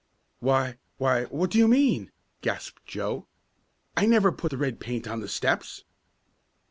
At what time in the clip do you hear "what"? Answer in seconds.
1.25-1.51